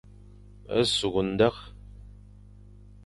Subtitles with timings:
[0.91, 1.61] Sughde ndekh.